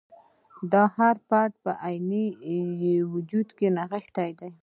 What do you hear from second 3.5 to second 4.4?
کې نغښتی.